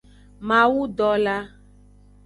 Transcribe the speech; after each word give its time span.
Mawudola. 0.47 1.37